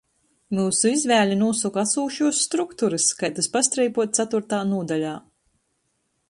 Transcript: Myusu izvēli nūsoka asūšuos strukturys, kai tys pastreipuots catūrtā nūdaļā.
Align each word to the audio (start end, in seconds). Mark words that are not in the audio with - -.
Myusu 0.59 0.87
izvēli 0.91 1.35
nūsoka 1.41 1.81
asūšuos 1.83 2.39
strukturys, 2.45 3.11
kai 3.21 3.29
tys 3.37 3.51
pastreipuots 3.57 4.23
catūrtā 4.23 4.63
nūdaļā. 4.73 5.15